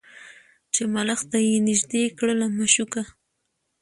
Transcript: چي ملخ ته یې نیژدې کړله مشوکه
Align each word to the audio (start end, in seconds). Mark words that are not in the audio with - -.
چي 0.73 0.81
ملخ 0.93 1.19
ته 1.31 1.37
یې 1.47 1.57
نیژدې 1.67 2.03
کړله 2.17 2.47
مشوکه 2.57 3.03